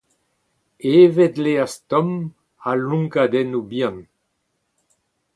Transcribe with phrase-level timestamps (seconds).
[0.97, 2.11] Evet laezh tomm
[2.69, 3.97] a-lonkadennoù bihan.